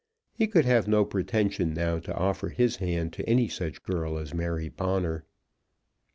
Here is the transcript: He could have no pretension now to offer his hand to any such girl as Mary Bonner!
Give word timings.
He 0.33 0.47
could 0.47 0.65
have 0.65 0.87
no 0.87 1.05
pretension 1.05 1.75
now 1.75 1.99
to 1.99 2.15
offer 2.15 2.49
his 2.49 2.77
hand 2.77 3.13
to 3.13 3.29
any 3.29 3.47
such 3.47 3.83
girl 3.83 4.17
as 4.17 4.33
Mary 4.33 4.67
Bonner! 4.67 5.25